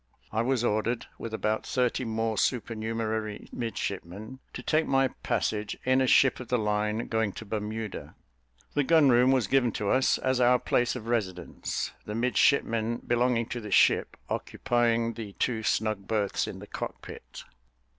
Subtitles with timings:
[0.31, 6.07] I was ordered, with about thirty more supernumerary midshipmen, to take my passage in a
[6.07, 8.15] ship of the line, going to Bermuda.
[8.73, 13.45] The gun room was given to us as our place of residence, the midshipmen belonging
[13.49, 17.43] to the ship occupying the two snug berths in the cockpit.